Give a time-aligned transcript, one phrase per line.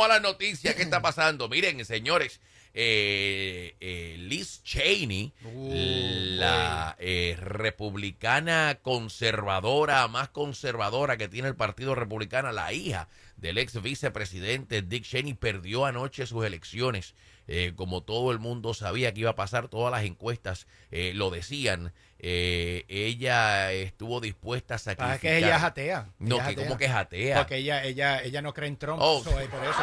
[0.00, 0.74] vamos a las noticias.
[0.74, 1.48] ¿Qué está pasando?
[1.48, 2.40] Miren, señores,
[2.72, 5.70] eh, eh, Liz Cheney, Uh,
[6.38, 13.82] la eh, republicana conservadora, más conservadora que tiene el Partido Republicano, la hija del ex
[13.82, 17.14] vicepresidente Dick Cheney, perdió anoche sus elecciones.
[17.46, 21.30] Eh, como todo el mundo sabía que iba a pasar, todas las encuestas eh, lo
[21.30, 21.92] decían.
[22.22, 25.20] Eh, ella estuvo dispuesta a sacrificar.
[25.20, 26.06] que ella es atea.
[26.18, 27.36] no, Ella que es como que es atea.
[27.38, 28.98] Porque ella, ella, ella no cree en Trump.
[29.02, 29.22] Oh.
[29.24, 29.80] so, eh, por eso.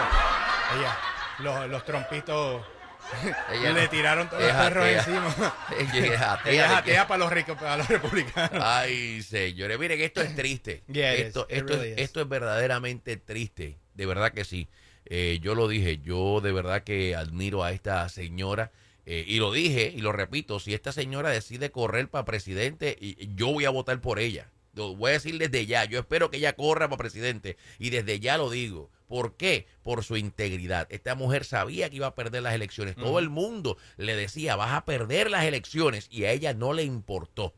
[0.78, 0.98] Ella,
[1.40, 2.64] los, los trompitos
[3.54, 4.98] Ella le no- tiraron todos es los perros atea.
[5.00, 5.56] encima.
[5.80, 6.82] Ella es atea.
[6.84, 8.62] Ella es para los ricos, para los republicanos.
[8.64, 10.84] Ay, señores, miren, esto es triste.
[10.92, 11.58] Yeah, esto, is.
[11.58, 13.78] Esto, really es, esto es verdaderamente triste.
[13.96, 14.68] De verdad que sí.
[15.06, 18.72] Eh, yo lo dije, yo de verdad que admiro a esta señora.
[19.10, 23.34] Eh, y lo dije y lo repito, si esta señora decide correr para presidente, y,
[23.36, 24.52] yo voy a votar por ella.
[24.74, 25.86] Lo voy a decir desde ya.
[25.86, 27.56] Yo espero que ella corra para presidente.
[27.80, 28.92] Y desde ya lo digo.
[29.08, 29.66] ¿Por qué?
[29.82, 30.88] Por su integridad.
[30.92, 32.98] Esta mujer sabía que iba a perder las elecciones.
[32.98, 36.10] Todo el mundo le decía, vas a perder las elecciones.
[36.12, 37.56] Y a ella no le importó.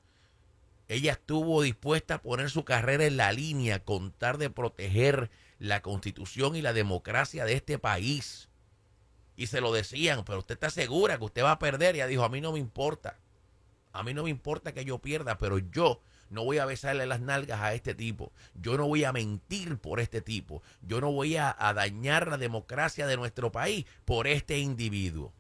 [0.88, 6.56] Ella estuvo dispuesta a poner su carrera en la línea, contar de proteger la constitución
[6.56, 8.49] y la democracia de este país.
[9.40, 11.96] Y se lo decían, pero usted está segura que usted va a perder.
[11.96, 13.18] Y ella dijo, a mí no me importa.
[13.94, 17.22] A mí no me importa que yo pierda, pero yo no voy a besarle las
[17.22, 18.34] nalgas a este tipo.
[18.54, 20.62] Yo no voy a mentir por este tipo.
[20.82, 25.32] Yo no voy a, a dañar la democracia de nuestro país por este individuo.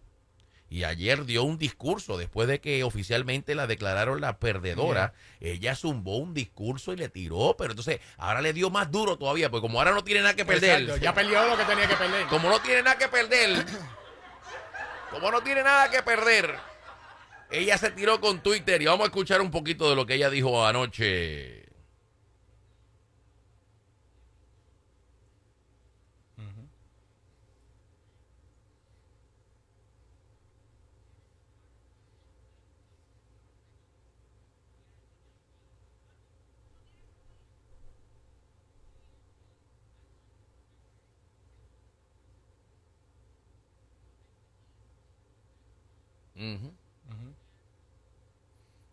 [0.71, 6.17] Y ayer dio un discurso, después de que oficialmente la declararon la perdedora, ella zumbó
[6.17, 9.79] un discurso y le tiró, pero entonces ahora le dio más duro todavía, porque como
[9.79, 12.27] ahora no tiene nada que perder, Exacto, Ya perdió lo que tenía que perder.
[12.27, 13.65] como no tiene nada que perder,
[15.09, 16.55] como no tiene nada que perder,
[17.49, 20.29] ella se tiró con Twitter y vamos a escuchar un poquito de lo que ella
[20.29, 21.65] dijo anoche.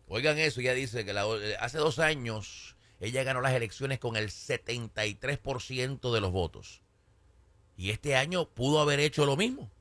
[0.07, 4.15] Oigan eso, ella dice que la- eh, hace dos años ella ganó las elecciones con
[4.15, 6.81] el 73% de los votos.
[7.77, 9.71] Y este año pudo haber hecho lo mismo.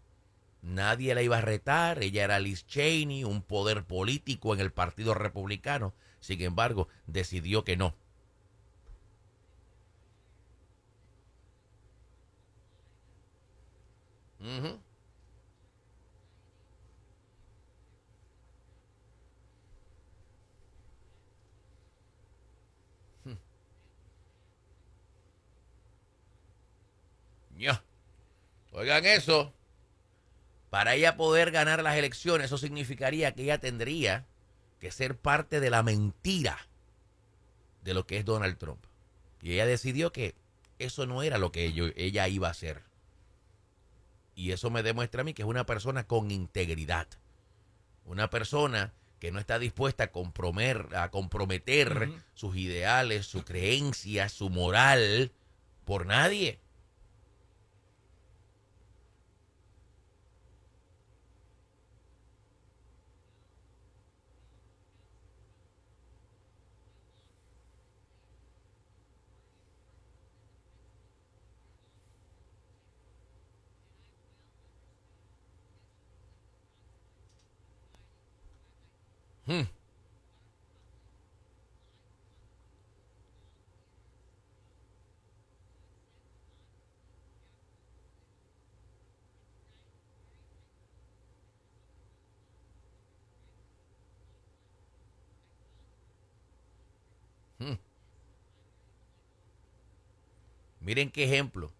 [0.63, 5.15] Nadie la iba a retar, ella era Liz Cheney, un poder político en el Partido
[5.15, 5.95] Republicano.
[6.21, 7.95] Sin embargo, decidió que no.
[28.73, 29.53] Oigan eso.
[30.71, 34.27] Para ella poder ganar las elecciones, eso significaría que ella tendría
[34.81, 36.59] que ser parte de la mentira
[37.83, 38.85] de lo que es Donald Trump.
[39.41, 40.35] Y ella decidió que
[40.79, 42.83] eso no era lo que ello- ella iba a hacer.
[44.35, 47.07] Y eso me demuestra a mí que es una persona con integridad.
[48.05, 51.89] Una persona que no está dispuesta a, compromer- a comprometer
[52.35, 55.33] sus ideales, su creencia, su moral
[55.87, 56.59] por nadie.
[79.47, 79.63] Hmm.
[100.81, 101.73] Miren qué ejemplo.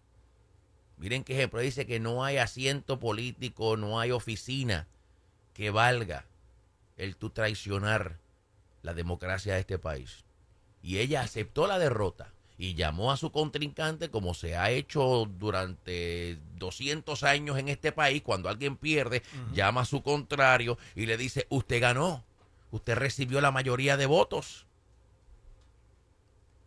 [0.97, 1.61] Miren qué ejemplo.
[1.61, 4.85] Dice que no hay asiento político, no hay oficina
[5.53, 6.25] que valga
[6.97, 8.17] el tú traicionar
[8.81, 10.25] la democracia de este país.
[10.81, 16.39] Y ella aceptó la derrota y llamó a su contrincante como se ha hecho durante
[16.55, 18.23] 200 años en este país.
[18.23, 19.21] Cuando alguien pierde,
[19.53, 22.23] llama a su contrario y le dice, usted ganó,
[22.71, 24.65] usted recibió la mayoría de votos.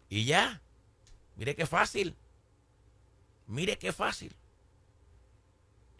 [0.09, 0.61] Y ya,
[1.37, 2.17] mire qué fácil.
[3.47, 4.35] Mire qué fácil.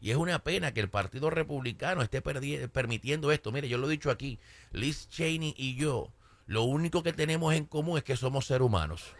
[0.01, 3.53] Y es una pena que el Partido Republicano esté permitiendo esto.
[3.53, 4.39] Mire, yo lo he dicho aquí,
[4.73, 6.11] Liz Cheney y yo,
[6.47, 9.15] lo único que tenemos en común es que somos seres humanos.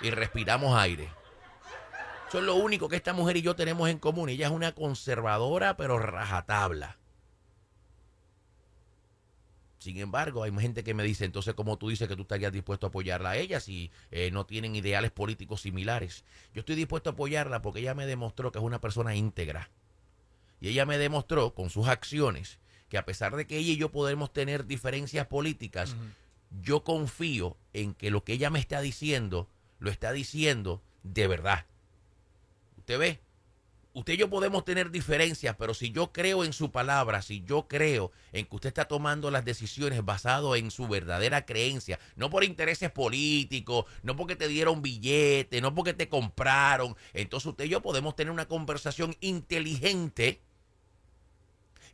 [0.00, 1.10] Y respiramos aire.
[2.28, 4.28] Eso es lo único que esta mujer y yo tenemos en común.
[4.28, 6.96] Ella es una conservadora, pero rajatabla.
[9.82, 12.86] Sin embargo, hay gente que me dice, entonces, ¿cómo tú dices que tú estarías dispuesto
[12.86, 16.22] a apoyarla a ella si eh, no tienen ideales políticos similares?
[16.54, 19.70] Yo estoy dispuesto a apoyarla porque ella me demostró que es una persona íntegra.
[20.60, 23.90] Y ella me demostró con sus acciones que a pesar de que ella y yo
[23.90, 25.96] podemos tener diferencias políticas,
[26.62, 29.48] yo confío en que lo que ella me está diciendo,
[29.80, 31.66] lo está diciendo de verdad.
[32.78, 33.20] ¿Usted ve?
[33.94, 37.68] Usted y yo podemos tener diferencias, pero si yo creo en su palabra, si yo
[37.68, 42.44] creo en que usted está tomando las decisiones basado en su verdadera creencia, no por
[42.44, 47.82] intereses políticos, no porque te dieron billete, no porque te compraron, entonces usted y yo
[47.82, 50.40] podemos tener una conversación inteligente.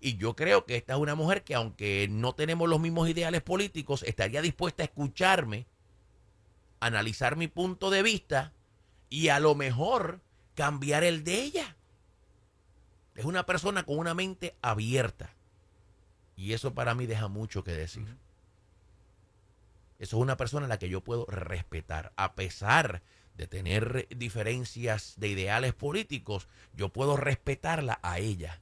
[0.01, 3.43] Y yo creo que esta es una mujer que aunque no tenemos los mismos ideales
[3.43, 5.67] políticos, estaría dispuesta a escucharme,
[6.79, 8.53] analizar mi punto de vista
[9.11, 10.21] y a lo mejor
[10.55, 11.68] cambiar el de ella.
[13.19, 15.35] Es una persona con una mente abierta.
[16.37, 18.07] Y eso para mí deja mucho que decir.
[19.99, 22.13] Eso es una persona a la que yo puedo respetar.
[22.15, 23.03] A pesar
[23.37, 28.61] de tener diferencias de ideales políticos, yo puedo respetarla a ella.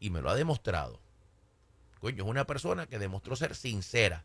[0.00, 0.98] Y me lo ha demostrado.
[2.00, 4.24] Coño, es una persona que demostró ser sincera.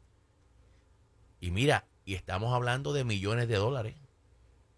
[1.40, 3.94] Y mira, y estamos hablando de millones de dólares.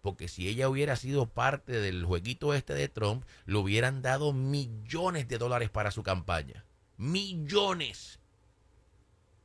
[0.00, 5.28] Porque si ella hubiera sido parte del jueguito este de Trump, le hubieran dado millones
[5.28, 6.64] de dólares para su campaña.
[6.96, 8.18] Millones.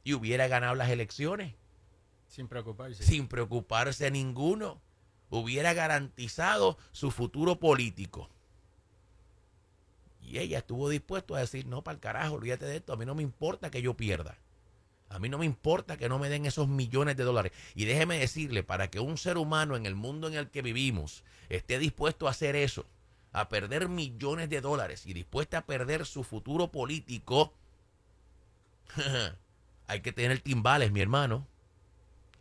[0.03, 1.55] Y hubiera ganado las elecciones.
[2.27, 3.03] Sin preocuparse.
[3.03, 4.81] Sin preocuparse a ninguno.
[5.29, 8.29] Hubiera garantizado su futuro político.
[10.21, 13.05] Y ella estuvo dispuesta a decir, no, para el carajo, olvídate de esto, a mí
[13.05, 14.37] no me importa que yo pierda.
[15.09, 17.51] A mí no me importa que no me den esos millones de dólares.
[17.75, 21.23] Y déjeme decirle, para que un ser humano en el mundo en el que vivimos
[21.49, 22.85] esté dispuesto a hacer eso,
[23.31, 27.53] a perder millones de dólares y dispuesta a perder su futuro político,
[29.87, 31.47] hay que tener timbales, mi hermano.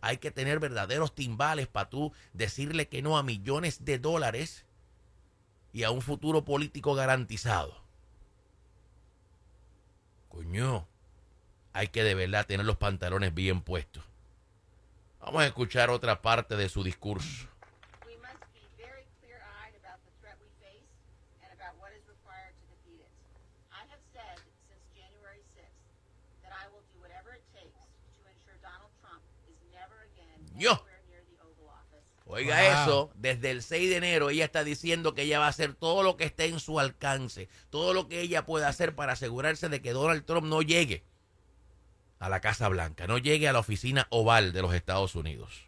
[0.01, 4.67] Hay que tener verdaderos timbales para tú decirle que no a millones de dólares
[5.73, 7.83] y a un futuro político garantizado.
[10.29, 10.87] Coño
[11.75, 14.05] hay que de verdad tener los pantalones bien puestos.
[15.21, 17.49] Vamos a escuchar otra parte de su discurso.
[30.57, 30.87] Yo.
[32.27, 35.75] Oiga eso, desde el 6 de enero ella está diciendo que ella va a hacer
[35.75, 39.69] todo lo que esté en su alcance, todo lo que ella pueda hacer para asegurarse
[39.69, 41.05] de que Donald Trump no llegue
[42.19, 45.67] a la Casa Blanca, no llegue a la oficina oval de los Estados Unidos.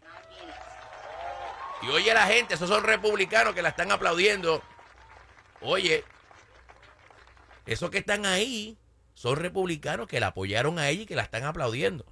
[1.81, 4.63] Y oye la gente, esos son republicanos que la están aplaudiendo.
[5.61, 6.03] Oye,
[7.65, 8.77] esos que están ahí
[9.13, 12.05] son republicanos que la apoyaron a ella y que la están aplaudiendo.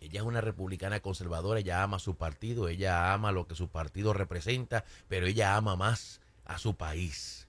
[0.00, 4.12] Ella es una republicana conservadora, ella ama su partido, ella ama lo que su partido
[4.12, 7.46] representa, pero ella ama más a su país.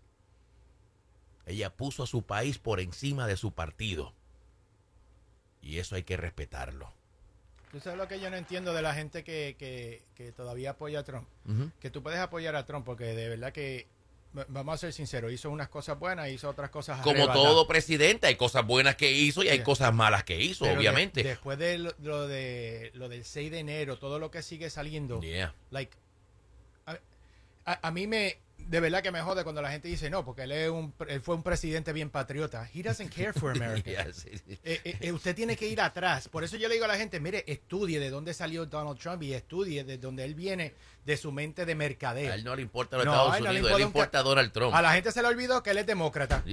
[1.45, 4.13] Ella puso a su país por encima de su partido.
[5.61, 6.91] Y eso hay que respetarlo.
[7.71, 10.03] Tú sabes lo que yo no entiendo de la gente que,
[10.35, 11.27] todavía apoya a Trump.
[11.79, 13.87] Que tú puedes apoyar a Trump porque de verdad que
[14.47, 18.35] vamos a ser sinceros, hizo unas cosas buenas, hizo otras cosas Como todo presidente, hay
[18.35, 21.23] cosas buenas que hizo y hay cosas malas que hizo, obviamente.
[21.23, 25.19] después de lo, de lo del 6 de enero, todo lo que sigue saliendo,
[25.69, 25.97] like,
[27.65, 30.51] a, mí me de verdad que me jode cuando la gente dice no, porque él,
[30.51, 32.69] es un, él fue un presidente bien patriota.
[32.73, 34.05] He doesn't care for America.
[34.63, 36.27] Eh, eh, eh, usted tiene que ir atrás.
[36.27, 39.23] Por eso yo le digo a la gente, mire, estudie de dónde salió Donald Trump
[39.23, 40.73] y estudie de dónde él viene,
[41.05, 42.31] de su mente de mercadeo.
[42.31, 44.73] A él no le importa los Estados Unidos, no le importa, Donald Trump.
[44.73, 46.43] A la gente se le olvidó que él es demócrata.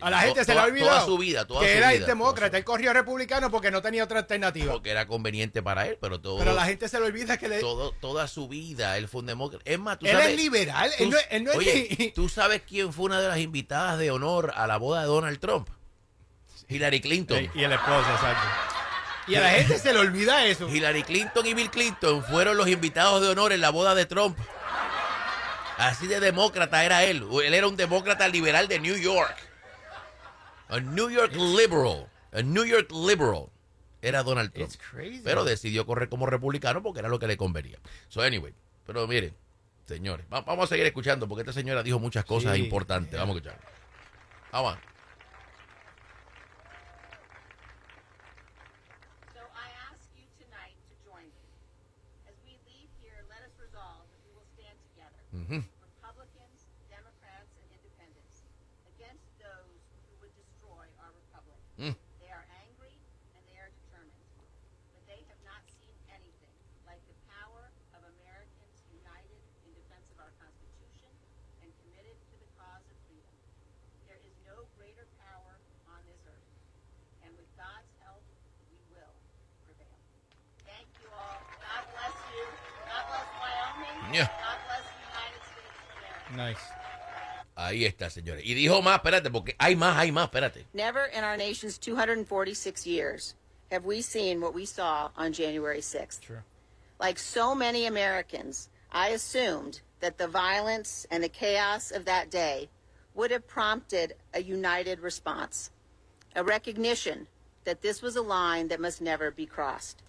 [0.00, 2.56] a la gente se le olvidó toda su vida, toda que su era vida, demócrata.
[2.58, 4.72] Él corrió republicano porque no tenía otra alternativa.
[4.72, 6.38] Porque era conveniente para él, pero todo.
[6.38, 7.60] Pero la gente se le olvida que le...
[7.60, 9.64] Todo, toda su vida él fue un demócrata.
[9.70, 10.90] Es más, tú él sabes, es liberal.
[10.98, 14.52] él no, él no es ¿Tú sabes quién fue una de las invitadas de honor
[14.54, 15.68] a la boda de Donald Trump?
[16.68, 17.50] Hillary Clinton.
[17.54, 18.73] Y, el esposo, exacto.
[19.26, 20.68] Y a la gente se le olvida eso.
[20.68, 24.38] Hillary Clinton y Bill Clinton fueron los invitados de honor en la boda de Trump.
[25.78, 27.26] Así de demócrata era él.
[27.44, 29.36] Él era un demócrata liberal de New York.
[30.68, 32.08] A New York liberal.
[32.32, 33.46] A New York liberal.
[34.02, 34.72] era Donald Trump.
[35.24, 37.78] Pero decidió correr como republicano porque era lo que le convenía.
[38.08, 38.54] So, anyway,
[38.86, 39.34] pero miren,
[39.86, 43.18] señores, vamos a seguir escuchando porque esta señora dijo muchas cosas importantes.
[43.18, 43.58] Vamos a escuchar.
[44.52, 44.78] Vamos.
[55.34, 55.66] Mm-hmm.
[55.82, 58.46] Republicans, Democrats, and independents
[58.86, 61.58] against those who would destroy our republic.
[61.74, 61.90] Mm.
[62.22, 62.94] They are angry
[63.34, 64.30] and they are determined,
[64.94, 66.54] but they have not seen anything
[66.86, 67.66] like the power
[67.98, 71.10] of Americans united in defense of our Constitution
[71.66, 73.34] and committed to the cause of freedom.
[74.06, 75.58] There is no greater power
[75.90, 76.50] on this earth,
[77.26, 78.22] and with God's help,
[78.70, 79.18] we will
[79.66, 79.98] prevail.
[80.62, 81.42] Thank you all.
[81.58, 82.46] God bless you.
[82.86, 84.14] God bless Wyoming.
[84.14, 84.30] Yeah.
[86.36, 86.58] Nice.
[87.56, 88.44] Ahí está, señores.
[88.44, 90.66] Y dijo más, espérate, porque hay más, hay más, espérate.
[90.72, 93.34] Never in our nation's 246 years
[93.70, 96.20] have we seen what we saw on January 6th.
[96.20, 96.42] True.
[96.98, 102.68] Like so many Americans, I assumed that the violence and the chaos of that day
[103.14, 105.70] would have prompted a united response,
[106.34, 107.28] a recognition
[107.64, 110.02] that this was a line that must never be crossed,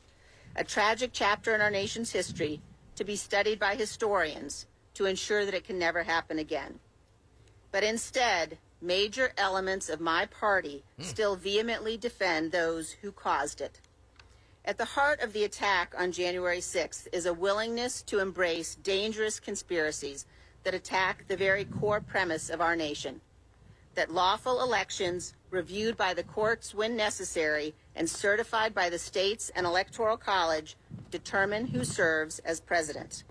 [0.55, 2.61] a tragic chapter in our nation's history
[2.95, 6.79] to be studied by historians to ensure that it can never happen again.
[7.71, 11.03] But instead, major elements of my party mm.
[11.03, 13.79] still vehemently defend those who caused it.
[14.65, 19.39] At the heart of the attack on January 6th is a willingness to embrace dangerous
[19.39, 20.25] conspiracies
[20.63, 23.21] that attack the very core premise of our nation
[23.95, 29.65] that lawful elections, reviewed by the courts when necessary and certified by the states and
[29.65, 30.75] electoral college,
[31.09, 33.23] determine who serves as president.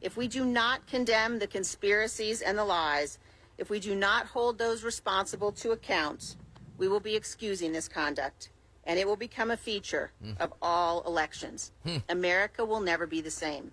[0.00, 3.18] If we do not condemn the conspiracies and the lies,
[3.58, 6.36] if we do not hold those responsible to account,
[6.78, 8.48] we will be excusing this conduct,
[8.84, 10.40] and it will become a feature mm.
[10.40, 11.70] of all elections.
[11.84, 12.02] Mm.
[12.08, 13.72] America will never be the same.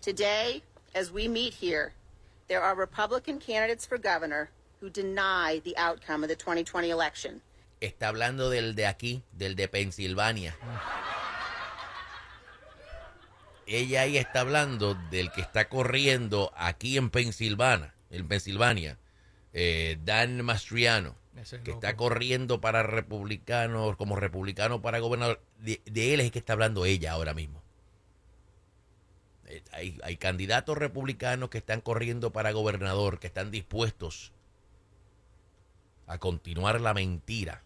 [0.00, 0.62] Today,
[0.94, 1.94] as we meet here,
[2.46, 7.40] there are Republican candidates for governor who deny the outcome of the 2020 election.
[7.80, 10.54] Está hablando del de aquí, del de Pensilvania.
[13.72, 18.98] Ella ahí está hablando del que está corriendo aquí en Pensilvania, en Pensilvania,
[19.54, 21.16] eh, Dan Mastriano,
[21.64, 25.40] que está corriendo para republicanos, como republicano para gobernador.
[25.58, 25.80] De,
[26.12, 27.62] él es que está hablando ella ahora mismo.
[29.46, 34.32] Eh, hay, hay candidatos republicanos que están corriendo para gobernador, que están dispuestos
[36.06, 37.62] a continuar la mentira.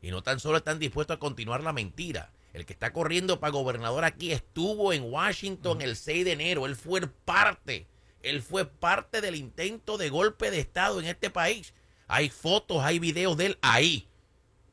[0.00, 3.52] Y no tan solo están dispuestos a continuar la mentira, el que está corriendo para
[3.52, 6.66] gobernador aquí estuvo en Washington el 6 de enero.
[6.66, 7.86] Él fue parte,
[8.22, 11.74] él fue parte del intento de golpe de Estado en este país.
[12.08, 14.08] Hay fotos, hay videos de él ahí,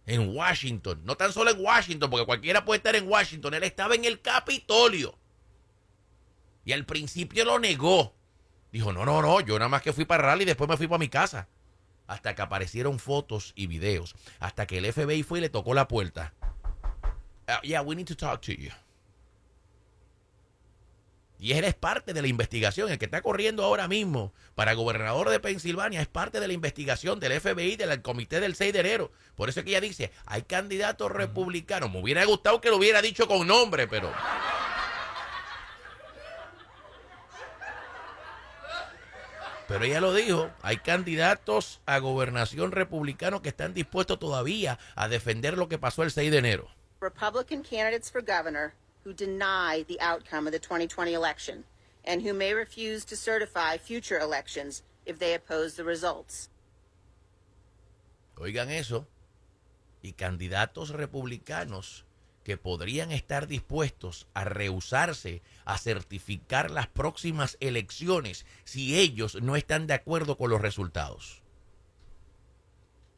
[0.07, 1.01] en Washington.
[1.03, 3.53] No tan solo en Washington, porque cualquiera puede estar en Washington.
[3.53, 5.17] Él estaba en el Capitolio.
[6.65, 8.15] Y al principio lo negó.
[8.71, 10.87] Dijo, no, no, no, yo nada más que fui para rally y después me fui
[10.87, 11.47] para mi casa.
[12.07, 14.15] Hasta que aparecieron fotos y videos.
[14.39, 16.33] Hasta que el FBI fue y le tocó la puerta.
[17.47, 18.71] Uh, yeah, we need to talk to you.
[21.39, 22.89] Y él es parte de la investigación.
[22.91, 27.19] El que está corriendo ahora mismo para gobernador de Pensilvania es parte de la investigación
[27.19, 29.11] del FBI, del comité del 6 de enero.
[29.35, 31.91] Por eso es que ella dice, hay candidatos republicanos.
[31.91, 34.11] Me hubiera gustado que lo hubiera dicho con nombre, pero...
[39.67, 45.57] Pero ella lo dijo, hay candidatos a gobernación republicano que están dispuestos todavía a defender
[45.57, 46.76] lo que pasó el 6 de enero.
[46.99, 48.73] Republican candidates for governor
[49.03, 51.63] who deny the outcome of the 2020 election
[52.03, 56.49] and who may refuse to certify future elections if they oppose the results.
[58.39, 59.07] Oigan eso.
[60.01, 62.05] Y candidatos republicanos
[62.43, 69.85] que podrían estar dispuestos a rehusarse a certificar las próximas elecciones si ellos no están
[69.85, 71.41] de acuerdo con los resultados.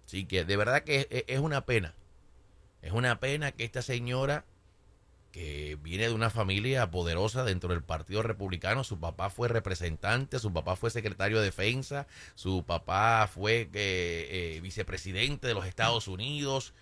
[0.06, 1.96] Así que de verdad que es una pena
[2.82, 4.46] es una pena que esta señora,
[5.32, 10.52] que viene de una familia poderosa dentro del Partido Republicano, su papá fue representante, su
[10.54, 16.74] papá fue secretario de defensa, su papá fue eh, eh, vicepresidente de los Estados Unidos.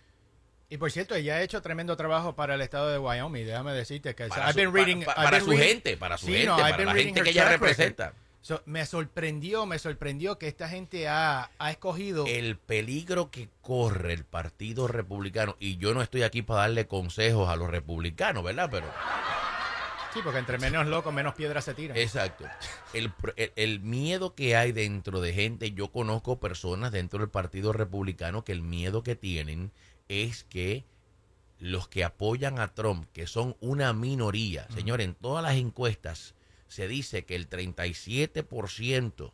[0.69, 4.15] Y por cierto, ella ha hecho tremendo trabajo para el estado de Wyoming, déjame decirte
[4.15, 4.71] que para, su,
[5.05, 8.13] para, su gente, para su gente, para la gente que ella representa
[8.65, 12.25] me sorprendió, me sorprendió que esta gente ha, escogido...
[12.27, 17.49] El peligro que corre el Partido Republicano, y yo no estoy aquí para darle consejos
[17.49, 18.69] a los republicanos, ¿verdad?
[18.71, 18.87] Pero...
[20.13, 21.97] Sí, porque entre menos locos, menos piedras se tiran.
[21.97, 22.45] Exacto.
[22.93, 23.11] El,
[23.55, 28.53] el, miedo que hay dentro de gente, yo conozco personas dentro del Partido Republicano que
[28.53, 29.71] el miedo que tienen
[30.07, 30.85] es que
[31.59, 36.35] los que apoyan a Trump, que son una minoría, señor, en todas las encuestas
[36.67, 39.33] se dice que el 37%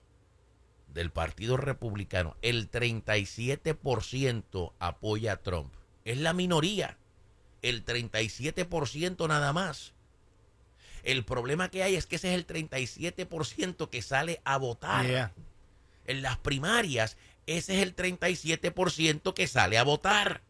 [0.94, 5.74] del Partido Republicano, el 37% apoya a Trump.
[6.06, 6.98] Es la minoría.
[7.62, 9.94] El 37% nada más.
[11.04, 15.34] El problema que hay es que ese es el 37% que sale a votar.
[16.06, 20.42] En las primarias, ese es el 37% que sale a votar.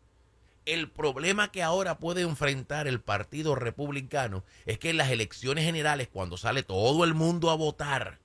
[0.66, 6.08] El problema que ahora puede enfrentar el Partido Republicano es que en las elecciones generales,
[6.08, 8.20] cuando sale todo el mundo a votar,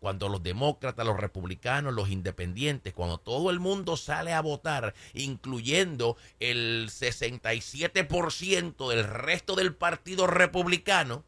[0.00, 6.16] cuando los demócratas, los republicanos, los independientes, cuando todo el mundo sale a votar, incluyendo
[6.40, 11.22] el 67% del resto del Partido Republicano,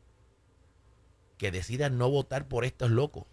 [1.39, 3.25] que decidan no votar por estos locos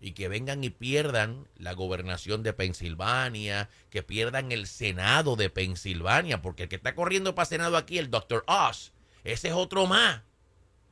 [0.00, 6.40] y que vengan y pierdan la gobernación de Pensilvania, que pierdan el Senado de Pensilvania,
[6.40, 8.44] porque el que está corriendo para Senado aquí, el Dr.
[8.46, 8.92] Oz,
[9.24, 10.22] ese es otro más.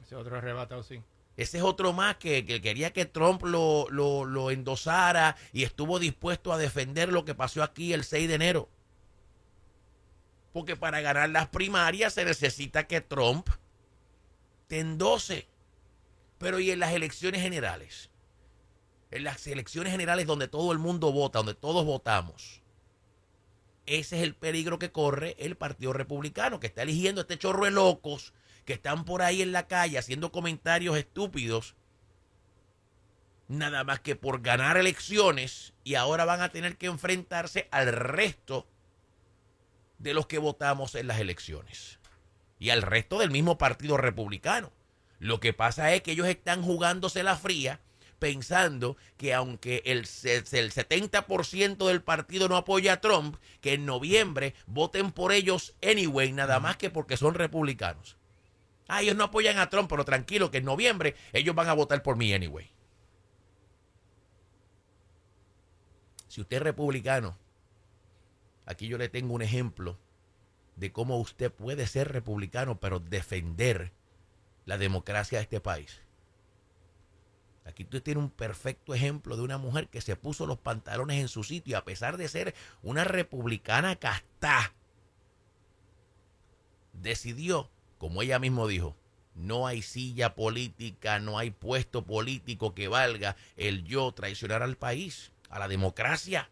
[0.05, 1.01] Ese es otro arrebatado, sí.
[1.37, 6.53] Ese es otro más que, quería que Trump lo, lo, lo endosara y estuvo dispuesto
[6.53, 8.69] a defender lo que pasó aquí el 6 de enero.
[10.53, 13.51] Porque para ganar las primarias se necesita que Trump
[14.67, 15.47] te endose.
[16.39, 18.11] Pero ¿y en las elecciones generales?
[19.17, 22.63] En las elecciones generales donde todo el mundo vota, donde todos votamos.
[23.87, 27.71] Ese es el peligro que corre el Partido Republicano, que está eligiendo este chorro de
[27.71, 28.33] locos
[28.65, 31.77] que están por ahí en la calle haciendo comentarios estúpidos,
[33.49, 38.67] nada más que por ganar elecciones y ahora van a tener que enfrentarse al resto
[39.99, 42.01] de los que votamos en las elecciones
[42.59, 44.73] y al resto del mismo Partido Republicano.
[45.21, 47.81] Lo que pasa es que ellos están jugándose la fría
[48.19, 54.55] pensando que aunque el, el 70% del partido no apoya a Trump, que en noviembre
[54.67, 58.17] voten por ellos anyway, nada más que porque son republicanos.
[58.89, 62.03] Ah, ellos no apoyan a Trump, pero tranquilo que en noviembre ellos van a votar
[62.03, 62.71] por mí anyway.
[66.29, 67.37] Si usted es republicano,
[68.65, 69.99] aquí yo le tengo un ejemplo
[70.77, 73.93] de cómo usted puede ser republicano, pero defender
[74.67, 76.03] la democracia de este país.
[77.67, 81.29] Aquí tú tienes un perfecto ejemplo de una mujer que se puso los pantalones en
[81.29, 84.73] su sitio y a pesar de ser una republicana casta,
[86.93, 88.97] decidió, como ella mismo dijo,
[89.35, 95.33] no hay silla política, no hay puesto político que valga el yo traicionar al país,
[95.51, 96.49] a la democracia.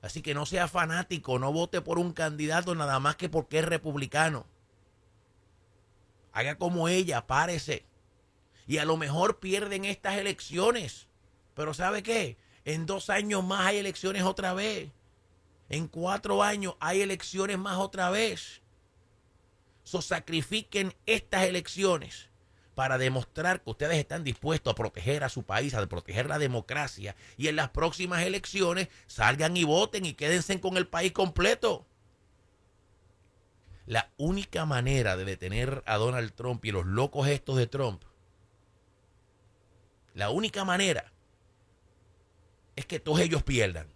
[0.00, 3.66] Así que no sea fanático, no vote por un candidato nada más que porque es
[3.66, 4.46] republicano.
[6.32, 7.87] Haga como ella, párese
[8.68, 11.08] y a lo mejor pierden estas elecciones.
[11.54, 12.36] Pero ¿sabe qué?
[12.66, 14.90] En dos años más hay elecciones otra vez.
[15.70, 18.60] En cuatro años hay elecciones más otra vez.
[19.84, 22.28] So sacrifiquen estas elecciones
[22.74, 27.16] para demostrar que ustedes están dispuestos a proteger a su país, a proteger la democracia.
[27.38, 31.86] Y en las próximas elecciones salgan y voten y quédense con el país completo.
[33.86, 38.02] La única manera de detener a Donald Trump y los locos estos de Trump
[40.18, 41.12] la única manera
[42.74, 43.86] es que todos ellos pierdan.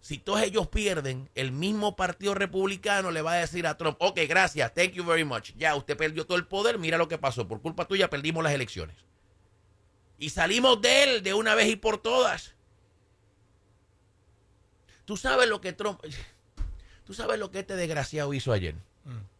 [0.00, 4.20] Si todos ellos pierden, el mismo partido republicano le va a decir a Trump, ok,
[4.26, 5.52] gracias, thank you very much.
[5.58, 7.46] Ya, usted perdió todo el poder, mira lo que pasó.
[7.46, 8.96] Por culpa tuya perdimos las elecciones.
[10.16, 12.54] Y salimos de él de una vez y por todas.
[15.04, 16.00] Tú sabes lo que Trump...
[17.04, 18.74] Tú sabes lo que este desgraciado hizo ayer.
[19.04, 19.33] Mm.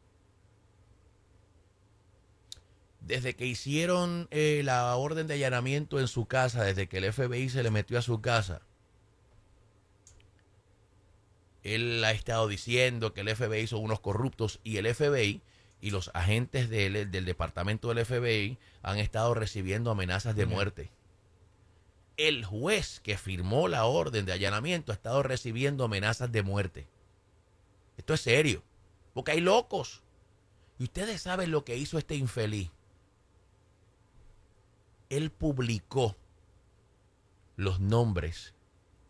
[3.07, 7.49] Desde que hicieron eh, la orden de allanamiento en su casa, desde que el FBI
[7.51, 8.62] se le metió a su casa,
[11.62, 15.43] él ha estado diciendo que el FBI son unos corruptos y el FBI
[15.81, 20.90] y los agentes del, del departamento del FBI han estado recibiendo amenazas de muerte.
[22.17, 26.87] El juez que firmó la orden de allanamiento ha estado recibiendo amenazas de muerte.
[27.97, 28.62] Esto es serio,
[29.12, 30.03] porque hay locos.
[30.79, 32.71] Y ustedes saben lo que hizo este infeliz
[35.11, 36.17] él publicó
[37.57, 38.55] los nombres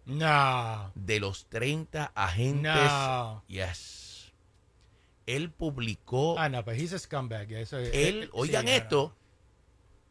[0.06, 2.72] de los 30 agentes.
[2.74, 3.44] No.
[3.48, 4.32] Yes.
[5.26, 6.38] Él publicó.
[6.38, 7.50] Ah, no, pero he's a scumbag.
[7.52, 9.16] él, oigan esto.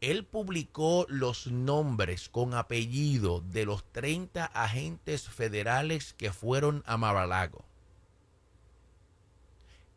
[0.00, 7.64] Él publicó los nombres con apellido de los 30 agentes federales que fueron a Mar-a-Lago.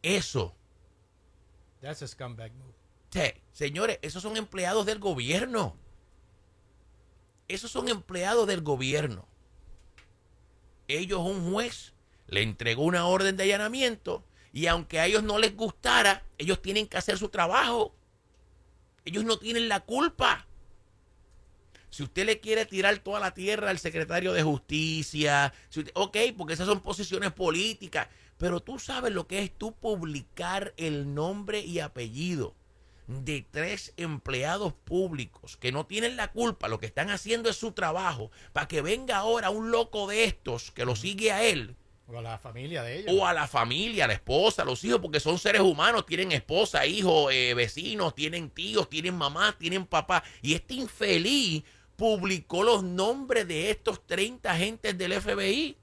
[0.02, 0.56] Eso.
[1.82, 2.87] That's a scumbag move.
[3.54, 5.76] Señores, esos son empleados del gobierno.
[7.48, 9.28] Esos son empleados del gobierno.
[10.88, 11.94] ellos un juez
[12.28, 16.88] le entregó una orden de allanamiento y aunque a ellos no les gustara, ellos tienen
[16.88, 17.94] que hacer su trabajo.
[19.06, 20.46] Ellos no tienen la culpa.
[21.90, 25.54] Si usted le quiere tirar toda la tierra al secretario de justicia,
[25.94, 31.14] ok, porque esas son posiciones políticas, pero tú sabes lo que es tú publicar el
[31.14, 32.54] nombre y apellido
[33.08, 37.72] de tres empleados públicos que no tienen la culpa, lo que están haciendo es su
[37.72, 41.76] trabajo, para que venga ahora un loco de estos que lo sigue a él.
[42.10, 43.16] O a la familia de ellos.
[43.18, 46.32] O a la familia, a la esposa, a los hijos, porque son seres humanos, tienen
[46.32, 50.24] esposa, hijos, eh, vecinos, tienen tíos, tienen mamá, tienen papá.
[50.42, 51.64] Y este infeliz
[51.96, 55.78] publicó los nombres de estos 30 agentes del FBI.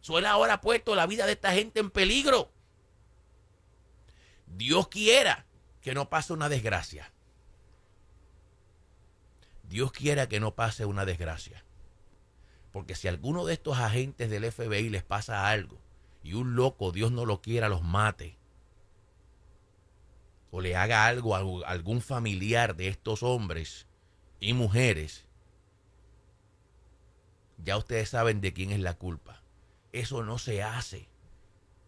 [0.00, 2.50] Suele ahora puesto la vida de esta gente en peligro.
[4.46, 5.46] Dios quiera
[5.82, 7.12] que no pase una desgracia.
[9.68, 11.64] Dios quiera que no pase una desgracia.
[12.70, 15.78] Porque si alguno de estos agentes del FBI les pasa algo
[16.22, 18.38] y un loco, Dios no lo quiera, los mate,
[20.50, 23.86] o le haga algo a algún familiar de estos hombres
[24.38, 25.26] y mujeres,
[27.58, 29.42] ya ustedes saben de quién es la culpa.
[29.92, 31.08] Eso no se hace.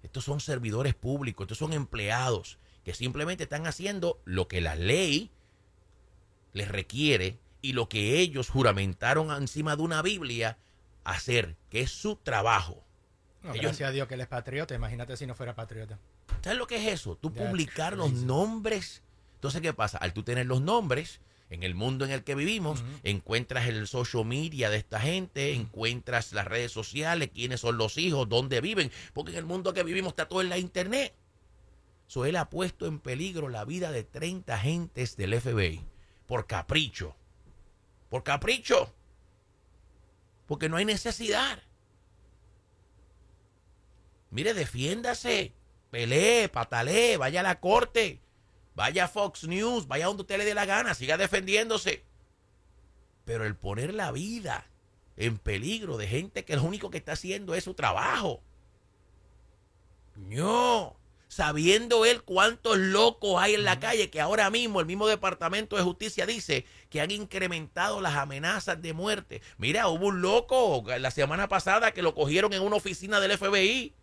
[0.02, 5.30] Estos son servidores públicos, estos son empleados que simplemente están haciendo lo que la ley
[6.52, 10.58] les requiere y lo que ellos juramentaron encima de una Biblia
[11.02, 12.84] hacer, que es su trabajo.
[13.42, 15.98] gracias a Dios que él es patriota, imagínate si no fuera patriota.
[16.42, 17.16] ¿Sabes lo que es eso?
[17.16, 19.02] Tú publicar los nombres.
[19.36, 19.98] Entonces, ¿qué pasa?
[19.98, 21.20] Al tú tener los nombres,
[21.50, 26.32] en el mundo en el que vivimos, encuentras el social media de esta gente, encuentras
[26.32, 30.10] las redes sociales, quiénes son los hijos, dónde viven, porque en el mundo que vivimos
[30.12, 31.14] está todo en la internet.
[32.22, 35.84] Él ha puesto en peligro la vida de 30 agentes del FBI
[36.26, 37.16] por capricho.
[38.08, 38.94] Por capricho.
[40.46, 41.62] Porque no hay necesidad.
[44.30, 45.54] Mire, defiéndase.
[45.90, 48.20] Pelee, patalee, vaya a la corte.
[48.74, 52.04] Vaya a Fox News, vaya donde usted le dé la gana, siga defendiéndose.
[53.24, 54.66] Pero el poner la vida
[55.16, 58.42] en peligro de gente que lo único que está haciendo es su trabajo.
[60.16, 60.96] No
[61.28, 65.82] sabiendo él cuántos locos hay en la calle, que ahora mismo el mismo Departamento de
[65.82, 69.42] Justicia dice que han incrementado las amenazas de muerte.
[69.58, 73.94] Mira, hubo un loco la semana pasada que lo cogieron en una oficina del FBI.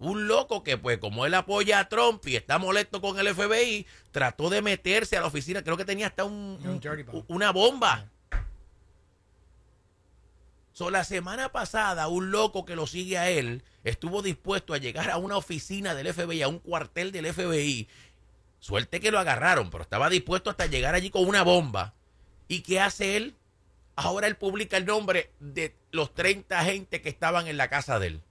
[0.00, 3.84] Un loco que, pues, como él apoya a Trump y está molesto con el FBI,
[4.12, 5.64] trató de meterse a la oficina.
[5.64, 6.80] Creo que tenía hasta un,
[7.26, 8.08] una bomba.
[10.80, 15.18] La semana pasada, un loco que lo sigue a él estuvo dispuesto a llegar a
[15.18, 17.88] una oficina del FBI, a un cuartel del FBI.
[18.60, 21.94] Suerte que lo agarraron, pero estaba dispuesto hasta llegar allí con una bomba.
[22.46, 23.34] ¿Y qué hace él?
[23.96, 28.06] Ahora él publica el nombre de los 30 agentes que estaban en la casa de
[28.06, 28.22] él.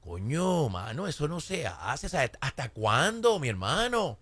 [0.00, 2.30] Coño, mano, eso no se hace.
[2.40, 4.18] ¿Hasta cuándo, mi hermano?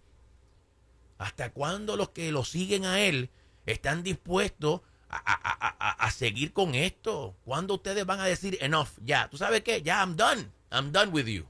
[1.19, 3.31] ¿Hasta cuándo los que lo siguen a él
[3.65, 7.37] están dispuestos a, seguir con esto?
[7.45, 8.89] ¿Cuándo ustedes van a decir enough?
[9.03, 9.83] Ya, ¿tú sabes qué?
[9.83, 10.51] Ya, I'm done.
[10.71, 11.47] I'm done with you.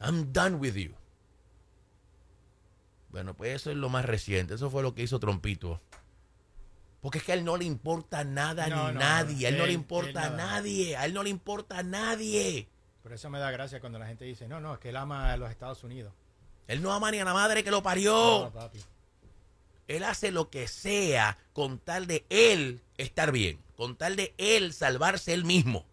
[0.00, 0.94] I'm done with you.
[3.08, 4.54] Bueno, pues eso es lo más reciente.
[4.54, 5.80] Eso fue lo que hizo Trompito.
[7.00, 9.46] Porque es que a él no le importa nada ni nadie.
[9.46, 10.96] A él no le importa a nadie.
[10.96, 12.68] A él no le importa a nadie.
[13.02, 15.32] Por eso me da gracia cuando la gente dice, no, no, es que él ama
[15.32, 16.12] a los Estados Unidos.
[16.66, 18.44] Él no ama ni a la madre que lo parió.
[18.44, 18.80] No, papi.
[19.88, 24.72] Él hace lo que sea con tal de él estar bien, con tal de él
[24.72, 25.86] salvarse él mismo.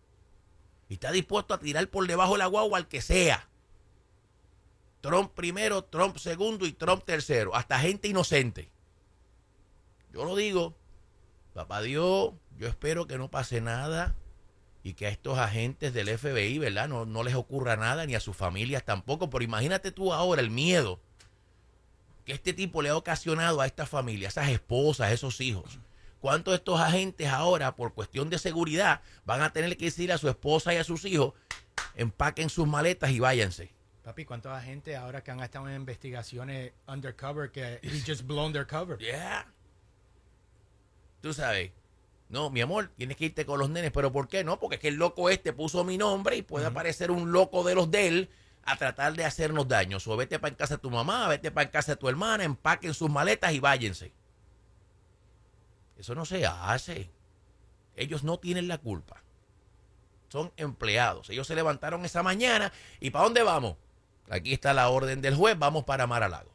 [0.88, 3.49] Y está dispuesto a tirar por debajo de la guagua al que sea.
[5.01, 7.56] Trump primero, Trump segundo y Trump tercero.
[7.56, 8.71] Hasta gente inocente.
[10.13, 10.75] Yo lo digo,
[11.54, 14.15] papá Dios, yo espero que no pase nada
[14.84, 16.88] y que a estos agentes del FBI, ¿verdad?
[16.88, 19.30] No, no les ocurra nada, ni a sus familias tampoco.
[19.30, 20.99] Pero imagínate tú ahora el miedo
[22.25, 25.79] que este tipo le ha ocasionado a esta familia, a esas esposas, a esos hijos.
[26.19, 30.19] ¿Cuántos de estos agentes ahora, por cuestión de seguridad, van a tener que decir a
[30.19, 31.34] su esposa y a sus hijos,
[31.95, 33.71] empaquen sus maletas y váyanse?
[34.03, 38.67] Papi, ¿cuántos agentes ahora que han estado en investigaciones undercover que he just blown their
[38.67, 38.97] cover?
[38.99, 39.51] Yeah.
[41.21, 41.71] Tú sabes.
[42.29, 43.91] No, mi amor, tienes que irte con los nenes.
[43.91, 44.60] ¿Pero por qué no?
[44.60, 47.75] Porque es que el loco este puso mi nombre y puede aparecer un loco de
[47.75, 48.29] los de él
[48.63, 49.97] a tratar de hacernos daño.
[50.06, 52.43] O vete para en casa de tu mamá, vete para en casa de tu hermana,
[52.43, 54.13] empaquen sus maletas y váyanse.
[55.97, 57.10] Eso no se hace.
[57.95, 59.24] Ellos no tienen la culpa.
[60.30, 61.30] Son empleados.
[61.30, 63.76] Ellos se levantaron esa mañana y ¿para dónde vamos?
[64.30, 66.52] Aquí está la orden del juez, vamos para Mar a Lago.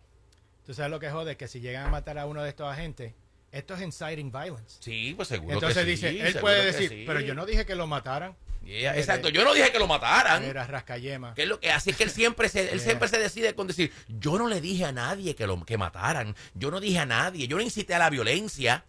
[0.64, 3.12] Tú sabes lo que jode, que si llegan a matar a uno de estos agentes,
[3.53, 4.79] esto es inciting violence.
[4.81, 7.05] Sí, pues seguro Entonces que dice, sí, él seguro puede decir, sí.
[7.07, 8.35] pero yo no dije que lo mataran.
[8.66, 10.42] Yeah, exacto, yo no dije que lo mataran.
[10.42, 11.35] Era rascayema.
[11.35, 12.79] Que es lo que así es que él siempre se, él Yeah.
[12.85, 16.35] siempre se decide con decir, yo no le dije a nadie que lo que mataran,
[16.55, 18.85] yo no dije a nadie, yo no incité a la violencia,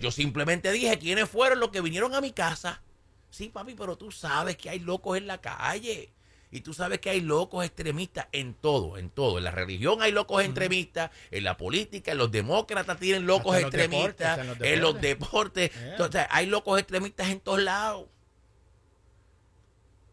[0.00, 2.82] yo simplemente dije quiénes fueron los que vinieron a mi casa.
[3.30, 6.12] Sí, papi, pero tú sabes que hay locos en la calle.
[6.50, 9.38] Y tú sabes que hay locos extremistas en todo, en todo.
[9.38, 13.58] En la religión hay locos extremistas, en la política, en los demócratas tienen locos Hasta
[13.58, 15.72] en los deportes, extremistas, en los deportes.
[15.72, 15.90] Yeah.
[15.90, 18.06] Entonces, hay locos extremistas en todos lados.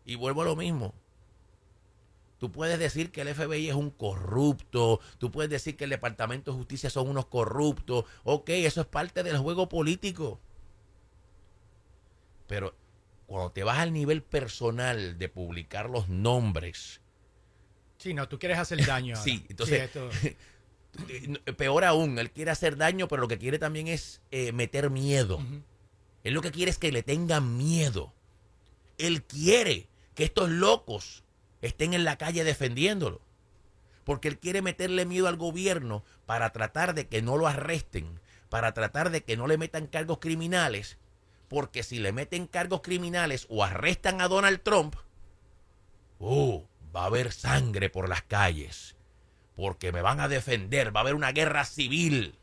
[0.06, 0.94] Y vuelvo a lo mismo.
[2.40, 6.52] Tú puedes decir que el FBI es un corrupto, tú puedes decir que el Departamento
[6.52, 8.04] de Justicia son unos corruptos.
[8.26, 10.42] Ok, eso es parte del juego político.
[12.48, 12.76] Pero
[13.28, 17.00] cuando te vas al nivel personal de publicar los nombres,
[17.98, 19.16] Sí, no, tú quieres hacer daño.
[19.16, 19.24] ahora.
[19.24, 19.90] Sí, entonces-
[21.08, 24.90] eh, peor aún, él quiere hacer daño, pero lo que quiere también es eh, meter
[24.90, 25.38] miedo.
[25.38, 25.62] Ujú.
[26.26, 28.14] Él lo que quiere es que le tengan miedo.
[28.98, 31.24] Él quiere que estos locos
[31.62, 33.22] estén en la calle defendiéndolo.
[34.04, 38.74] Porque él quiere meterle miedo al gobierno para tratar de que no lo arresten, para
[38.74, 40.98] tratar de que no le metan cargos criminales.
[41.48, 44.96] Porque si le meten cargos criminales o arrestan a Donald Trump,
[46.20, 48.96] oh, va a haber sangre por las calles.
[49.56, 52.38] Porque me van a defender, va a haber una guerra civil.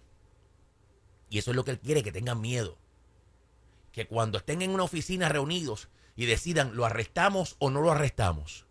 [1.28, 2.80] Y eso es lo que él quiere, que tengan miedo
[3.92, 5.88] que cuando estén en una oficina reunidos
[6.20, 8.66] y decidan lo arrestamos o no lo arrestamos,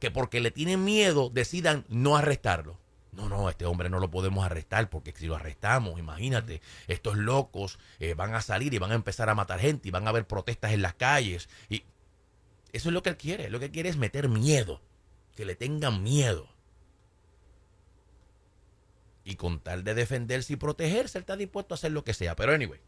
[0.00, 2.80] que porque le tienen miedo decidan no arrestarlo.
[3.12, 7.78] No, no, este hombre no lo podemos arrestar porque si lo arrestamos, imagínate, estos locos
[8.00, 10.26] eh, van a salir y van a empezar a matar gente y van a haber
[10.26, 11.48] protestas en las calles.
[11.68, 11.84] Y
[12.72, 14.80] eso es lo que él quiere, lo que quiere es meter miedo,
[15.36, 16.48] que le tengan miedo.
[19.22, 22.34] Y con tal de defenderse y protegerse, él está dispuesto a hacer lo que sea.
[22.34, 22.80] Pero anyway,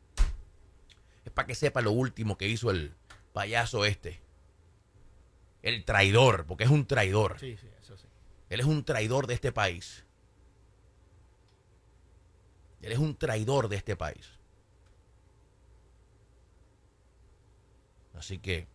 [1.24, 2.94] es para que sepa lo último que hizo el
[3.32, 4.20] payaso este.
[5.62, 7.38] El traidor, porque es un traidor.
[7.38, 8.06] sí, sí, eso sí.
[8.48, 10.04] Él es un traidor de este país.
[12.82, 14.38] Él es un traidor de este país.
[18.14, 18.66] Así que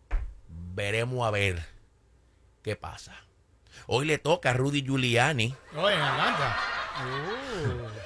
[0.48, 1.64] veremos a ver
[2.62, 3.14] qué pasa.
[3.86, 5.54] Hoy le toca a Rudy Giuliani.
[5.76, 6.56] Oh, en Atlanta.
[7.04, 7.97] Uh,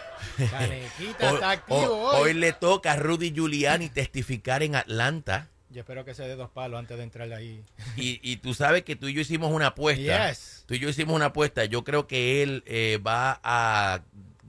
[0.50, 2.20] Canequita Hoy, está activo hoy- hoy.
[2.22, 5.48] hoy le toca a Rudy Giuliani testificar en Atlanta.
[5.70, 7.64] Yo espero que se dé dos palos antes de entrar ahí.
[7.96, 10.28] Y, y tú sabes que tú y yo hicimos una apuesta.
[10.30, 10.64] Yes.
[10.66, 11.64] Tú y yo hicimos una apuesta.
[11.64, 14.02] Yo creo que él eh, va a,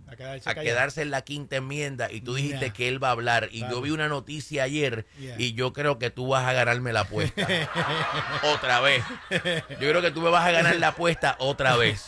[0.07, 0.65] A quedarse a callado.
[0.75, 2.73] quedarse en la quinta enmienda y tú dijiste Yeah.
[2.73, 3.47] que él va a hablar.
[3.53, 3.75] Y Claro.
[3.75, 5.35] yo vi una noticia ayer Yeah.
[5.39, 7.47] y yo creo que tú vas a ganarme la apuesta.
[8.53, 9.01] otra vez.
[9.31, 12.05] Yo creo que tú me vas a ganar la apuesta otra vez.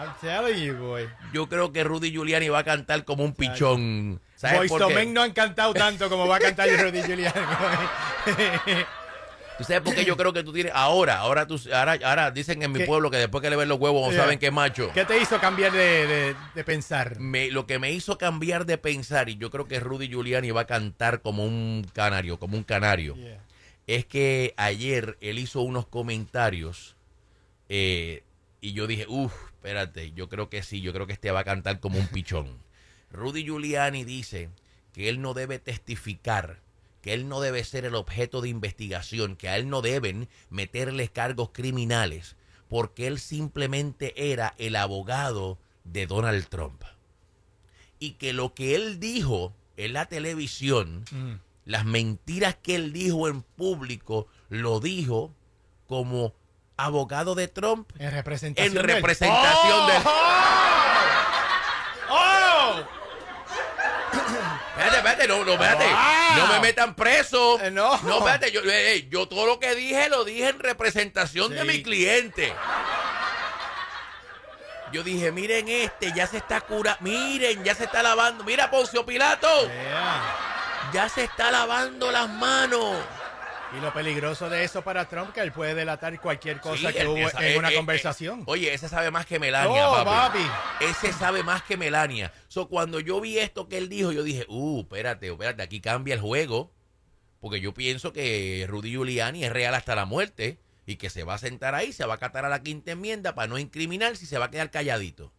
[0.00, 1.08] I'm telling you, boy.
[1.32, 4.20] Yo creo que Rudy Giuliani va a cantar como un pichón.
[4.36, 5.04] ¿Sabes por qué?
[5.06, 7.34] No han cantado tanto como va a cantar Rudy Giuliani.
[9.58, 11.18] ¿Tú sabes por qué yo creo que tú tienes ahora?
[11.18, 12.86] Ahora, tú, ahora, ahora dicen en mi ¿Qué?
[12.86, 14.22] pueblo que después que le ven los huevos no Yeah.
[14.22, 14.90] saben que es macho.
[14.94, 17.20] ¿Qué te hizo cambiar de, de- de pensar?
[17.20, 20.62] Me- lo que me hizo cambiar de pensar, y yo creo que Rudy Giuliani va
[20.62, 23.38] a cantar como un canario, como un canario, Yeah.
[23.86, 26.96] es que ayer él hizo unos comentarios
[27.68, 28.22] eh,
[28.62, 31.44] y yo dije, uff, espérate, yo creo que sí, yo creo que este va a
[31.44, 32.62] cantar como un pichón.
[33.12, 34.48] Rudy Giuliani dice
[34.94, 36.60] que él no debe testificar,
[37.02, 41.08] que él no debe ser el objeto de investigación, que a él no deben meterle
[41.08, 42.36] cargos criminales,
[42.68, 46.82] porque él simplemente era el abogado de Donald Trump.
[47.98, 51.34] Y que lo que él dijo en la televisión, Mm.
[51.66, 55.34] las mentiras que él dijo en público, lo dijo
[55.86, 56.32] como
[56.84, 59.86] abogado de Trump En representación en del- representación ¡Oh!
[59.86, 60.02] del...
[62.10, 62.80] ¡Oh!
[64.12, 65.86] Espérate, espérate, no, no, espérate.
[66.36, 67.60] No me metan preso.
[67.60, 67.98] Eh, no.
[68.02, 71.64] No, espérate, yo, eh, eh, yo todo lo que dije lo dije en representación de
[71.64, 72.54] mi cliente.
[74.92, 78.42] Yo dije, miren este, ya se está cura, miren, ya se está lavando.
[78.42, 80.90] Mira, Poncio Pilato, Yeah.
[80.92, 82.96] ya se está lavando las manos.
[83.76, 87.02] Y lo peligroso de eso para Trump que él puede delatar cualquier cosa Sí, que
[87.02, 88.40] él- hubo esa- en eh, una eh, conversación.
[88.40, 90.38] eh, oye, ese sabe más que Melania, papi.
[90.40, 90.84] papi.
[90.84, 92.32] Ese sabe más que Melania.
[92.48, 96.14] So, cuando yo vi esto que él dijo, yo dije, uh, espérate, espérate, aquí cambia
[96.14, 96.72] el juego.
[97.40, 101.34] Porque yo pienso que Rudy Giuliani es real hasta la muerte y que se va
[101.34, 104.26] a sentar ahí, se va a catar a la quinta enmienda para no incriminarse y
[104.26, 105.32] se va a quedar calladito.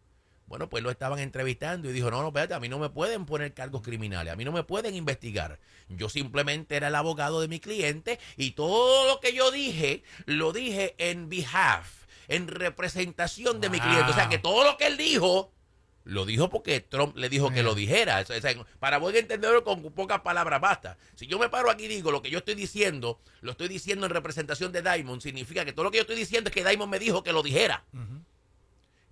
[0.52, 3.24] Bueno, pues lo estaban entrevistando y dijo, no, no, espérate, a mí no me pueden
[3.24, 5.58] poner cargos criminales, a mí no me pueden investigar.
[5.88, 10.52] Yo simplemente era el abogado de mi cliente y todo lo que yo dije, lo
[10.52, 13.86] dije en behalf, en representación de mi Wow.
[13.88, 14.10] cliente.
[14.10, 15.54] O sea, que todo lo que él dijo,
[16.04, 18.22] Lo dijo porque Trump le dijo que lo dijera.
[18.78, 20.98] para poder entenderlo con pocas palabras basta.
[21.14, 24.04] Si yo me paro aquí y digo lo que yo estoy diciendo, lo estoy diciendo
[24.04, 26.90] en representación de Diamond, significa que todo lo que yo estoy diciendo es que Diamond
[26.90, 27.84] me dijo que lo dijera.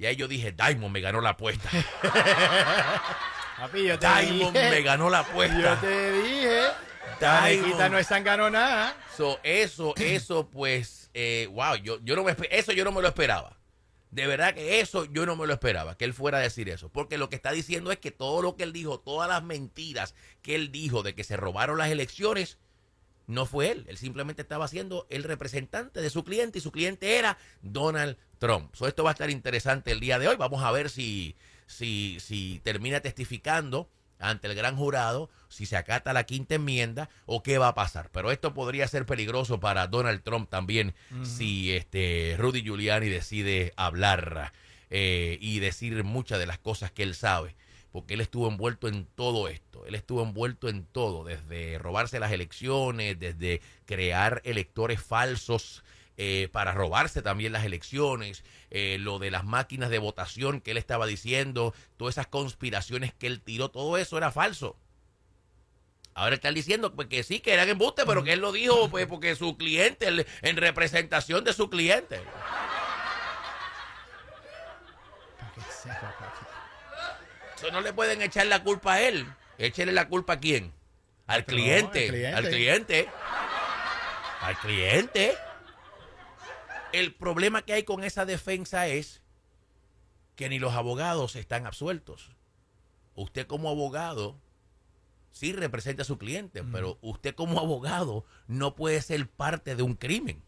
[0.01, 1.69] Y ahí yo dije, Diamond me ganó la apuesta.
[4.01, 5.61] Diamond me ganó la apuesta.
[5.61, 6.63] Yo te dije.
[7.21, 7.91] Diamond.
[7.91, 8.97] no están ganó nada.
[9.43, 13.59] eso, eso, pues, eh, wow, yo, yo no me, eso yo no me lo esperaba.
[14.11, 16.89] De verdad que eso yo no me lo esperaba, que él fuera a decir eso.
[16.89, 20.15] Porque lo que está diciendo es que todo lo que él dijo, todas las mentiras
[20.41, 22.57] que él dijo de que se robaron las elecciones,
[23.31, 23.85] no fue él.
[23.88, 28.75] Él simplemente estaba siendo el representante de su cliente y su cliente era Donald Trump.
[28.75, 30.37] So, esto va a estar interesante el día de hoy.
[30.37, 33.88] Vamos a ver si, si, si termina testificando
[34.21, 38.11] ante el gran jurado si se acata la quinta enmienda o qué va a pasar.
[38.12, 44.53] Pero esto podría ser peligroso para Donald Trump también si este Rudy Giuliani decide hablar
[44.90, 47.57] eh, y decir muchas de las cosas que él sabe.
[47.92, 49.85] Porque él estuvo envuelto en todo esto.
[49.87, 55.83] Él estuvo envuelto en todo, desde robarse las elecciones, desde crear electores falsos
[56.22, 60.76] eh, para robarse también las elecciones, eh, lo de las máquinas de votación que él
[60.76, 64.76] estaba diciendo, todas esas conspiraciones que él tiró, todo eso era falso.
[66.12, 69.07] Ahora están diciendo pues, que sí, que eran embuste, pero que él lo dijo pues,
[69.07, 72.20] porque su cliente, en representación de su cliente.
[77.61, 79.27] Eso no le pueden echar la culpa a él.
[79.59, 80.73] Échele la culpa a quién?
[81.27, 82.33] Al cliente.
[82.35, 83.07] Al cliente.
[84.40, 85.35] Al cliente.
[86.94, 89.20] El problema que hay con esa defensa es
[90.37, 92.31] que ni los abogados están absueltos.
[93.14, 94.40] Usted como abogado
[95.31, 99.96] sí representa a su cliente, pero usted como abogado no puede ser parte de un
[99.96, 100.42] crimen.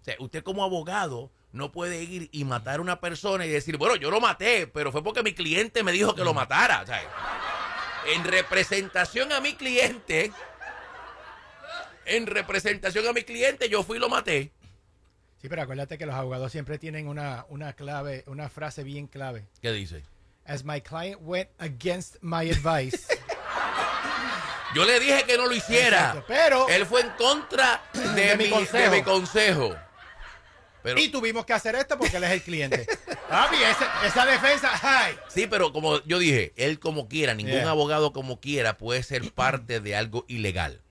[0.00, 3.76] O sea, usted como abogado no puede ir y matar a una persona y decir,
[3.76, 6.82] bueno, yo lo maté, pero fue porque mi cliente me dijo que lo matara.
[6.82, 7.00] O sea,
[8.12, 10.32] en representación a mi cliente,
[12.06, 14.50] en representación a mi cliente, yo fui y lo maté.
[15.40, 19.44] Sí, pero acuérdate que los abogados siempre tienen una, una clave, una frase bien clave.
[19.62, 20.02] ¿Qué dice?
[20.46, 23.06] As my client went against my advice.
[24.74, 26.24] Yo le dije que no lo hiciera.
[26.26, 28.50] pero él fue en contra de, mi,
[29.04, 29.76] consejo.
[30.96, 32.86] Y tuvimos que hacer esto porque él es el cliente.
[33.28, 33.56] Papi,
[34.06, 35.14] esa, defensa, ay.
[35.28, 39.80] Sí, pero como yo dije, él como quiera, ningún abogado como quiera puede ser parte
[39.80, 40.82] de algo ilegal.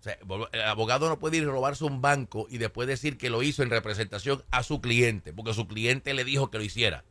[0.00, 0.18] O sea,
[0.52, 3.62] el abogado no puede ir a robarse un banco y después decir que lo hizo
[3.62, 7.04] en representación a su cliente, porque su cliente le dijo que lo hiciera.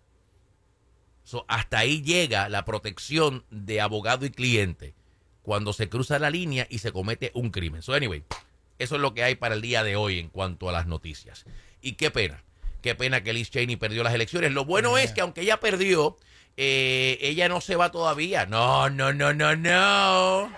[1.47, 4.95] hasta ahí llega la protección de abogado y cliente
[5.43, 7.83] cuando se cruza la línea y se comete un crimen.
[7.83, 8.23] So, anyway,
[8.79, 11.45] eso es lo que hay para el día de hoy en cuanto a las noticias.
[11.81, 12.43] Y qué pena,
[12.81, 14.51] qué pena que Liz Cheney perdió las elecciones.
[14.51, 16.17] Lo bueno es que aunque ella perdió,
[16.57, 18.45] eh, ella no se va todavía.
[18.45, 20.51] No, no, no, no, no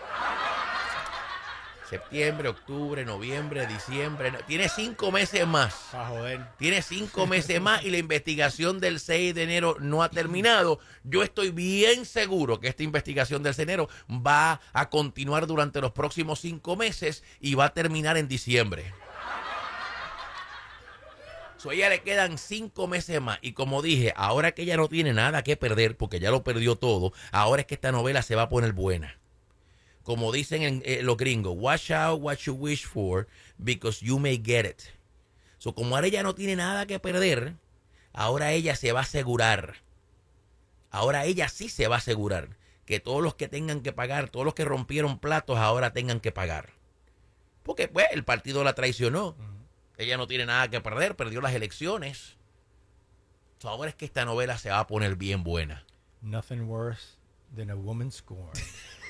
[1.92, 4.32] septiembre, octubre, noviembre, diciembre.
[4.48, 5.74] Tiene cinco meses más.
[5.92, 6.48] joder.
[6.58, 10.80] Tiene cinco meses más y la investigación del 6 de enero no ha terminado.
[11.04, 15.82] Yo estoy bien seguro que esta investigación del 6 de enero va a continuar durante
[15.82, 18.94] los próximos cinco meses y va a terminar en diciembre.
[21.66, 23.38] a ella le quedan cinco meses más.
[23.42, 26.78] Y como dije, ahora que ella no tiene nada que perder, porque ya lo perdió
[26.78, 29.21] todo, ahora es que esta novela se va a poner buena
[30.04, 34.42] como dicen en, eh, los gringos, watch out what you wish for because you may
[34.44, 34.82] get it.
[35.58, 37.56] So, como ahora ella no tiene nada que perder,
[38.14, 39.76] ahora ella se va a asegurar.
[40.90, 44.46] Ahora ella sí se va a asegurar que todos los que tengan que pagar, todos
[44.46, 46.74] los que rompieron platos, ahora tengan que pagar.
[47.64, 49.36] Porque pues, el partido la traicionó.
[49.98, 52.38] Ella no tiene nada que perder, perdió las elecciones.
[53.64, 55.86] ahora es que esta novela se va a poner bien buena.
[56.22, 57.18] Nothing worse
[57.56, 58.58] than a woman scorned.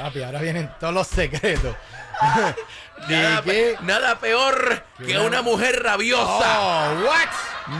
[0.00, 1.76] Papi, ahora vienen todos los secretos.
[3.82, 6.60] nada, peor que una mujer rabiosa.
[6.60, 7.28] Oh, what?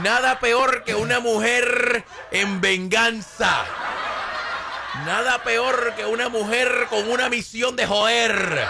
[0.03, 3.65] Nada peor que una mujer en venganza.
[5.03, 8.67] Nada peor que una mujer con una misión de joder.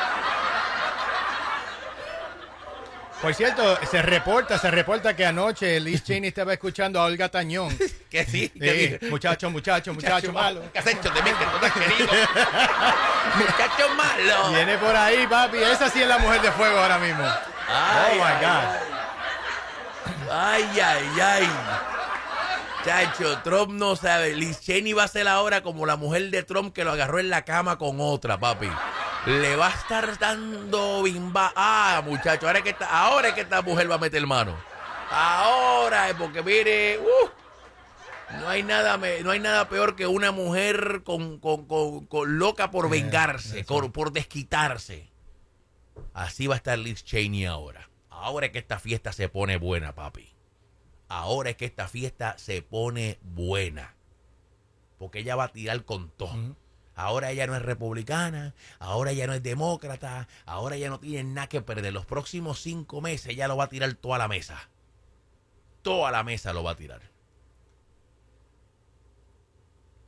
[3.21, 7.77] Por cierto, se reporta, se reporta que anoche Liz Cheney estaba escuchando a Olga Tañón.
[8.09, 8.51] que sí,
[9.09, 10.63] muchacho, muchacho, muchacho, malo.
[10.73, 12.11] ¿Qué has hecho de mí que tú querido?
[13.37, 14.51] muchacho malo.
[14.53, 15.57] Viene por ahí, papi.
[15.57, 17.23] Esa sí es la mujer de fuego ahora mismo.
[17.69, 20.31] Ay, oh my God.
[20.31, 21.49] Ay, ay, ay.
[22.83, 24.33] Chacho, Trump no sabe.
[24.33, 27.29] Liz Cheney va a ser ahora como la mujer de Trump que lo agarró en
[27.29, 28.69] la cama con otra, papi
[29.25, 31.53] le va a estar dando bimba.
[31.55, 34.55] Ah, muchacho, ahora es que esta, ahora es que esta mujer va a meter mano.
[35.09, 41.39] Ahora, porque mire, uh, no hay nada no hay nada peor que una mujer con,
[42.37, 45.11] loca por vengarse, por desquitarse.
[46.13, 47.89] Así va a estar Liz Cheney ahora.
[48.09, 50.29] Ahora es que esta fiesta se pone buena, papi.
[51.07, 53.95] Ahora es que esta fiesta se pone buena.
[54.97, 56.55] Porque ella va a tirar con todo.
[56.95, 61.47] Ahora ella no es republicana, ahora ella no es demócrata, ahora ella no tiene nada
[61.47, 61.93] que perder.
[61.93, 64.69] Los próximos cinco meses ella lo va a tirar toda la mesa.
[65.81, 67.01] Toda la mesa lo va a tirar.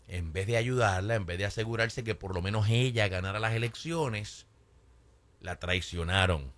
[0.07, 3.53] En vez de ayudarla, en vez de asegurarse que por lo menos ella ganara las
[3.53, 4.45] elecciones,
[5.39, 6.53] la traicionaron.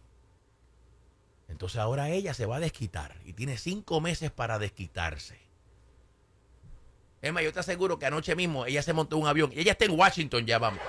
[1.48, 5.45] Entonces ahora ella se va a desquitar y tiene cinco meses para desquitarse.
[7.26, 9.86] Emma, yo te aseguro que anoche mismo ella se montó un avión y ella está
[9.86, 10.80] en Washington ya, vamos.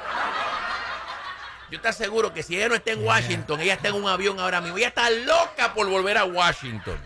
[1.71, 4.39] Yo te aseguro que si ella no está en Washington, ella está en un avión
[4.39, 4.79] ahora mismo.
[4.79, 6.99] Ella está loca por volver a Washington.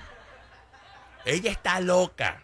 [1.25, 2.43] Ella está loca.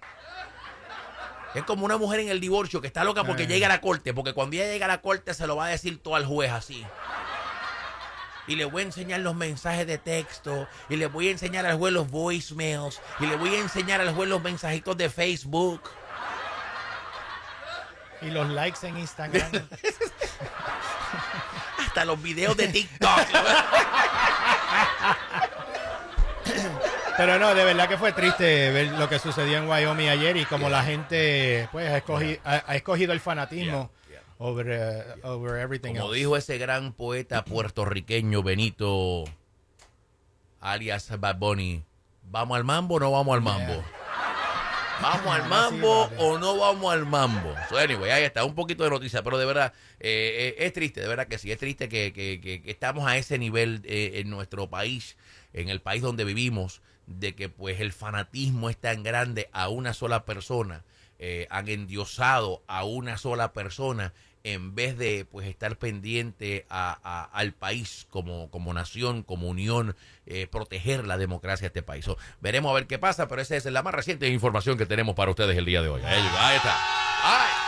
[1.55, 3.47] Es como una mujer en el divorcio que está loca porque eh.
[3.47, 5.69] llega a la corte, porque cuando ella llega a la corte se lo va a
[5.69, 6.87] decir todo al juez así
[8.47, 11.77] y le voy a enseñar los mensajes de texto y le voy a enseñar al
[11.77, 15.81] juez los voicemails y le voy a enseñar al juez los mensajitos de Facebook.
[18.23, 19.51] Y los likes en Instagram.
[21.79, 23.21] Hasta los videos de TikTok.
[27.17, 30.45] Pero no, de verdad que fue triste ver lo que sucedió en Wyoming ayer y
[30.45, 33.91] como la gente pues ha escogido, el fanatismo
[34.39, 39.25] over, uh, over everything Como dijo ese gran poeta puertorriqueño Benito,
[40.61, 41.83] alias Bad Bunny,
[42.23, 43.83] ¿vamos al mambo o no vamos al mambo?
[45.03, 47.55] ¿Vamos al mambo o no vamos al mambo?
[47.69, 51.01] So anyway, ahí está, un poquito de noticia, pero de verdad eh, eh, es triste,
[51.01, 54.31] de verdad que sí, es triste que, que, que, estamos a ese nivel eh, en
[54.31, 55.17] nuestro país,
[55.53, 59.95] en el país donde vivimos, de que pues el fanatismo es tan grande a una
[59.95, 60.85] sola persona,
[61.49, 64.13] han endiosado a una sola persona
[64.47, 70.47] en vez de pues estar pendiente a, al país como, como nación, como unión, eh,
[70.47, 72.07] proteger la democracia de este país.
[72.41, 75.33] veremos a ver qué pasa, pero esa es la más reciente información que tenemos para
[75.33, 76.03] ustedes el día de hoy.
[76.05, 77.66] Ahí, está.